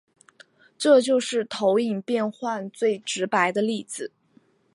[0.79, 4.11] 这就是投影变换最直白的例子。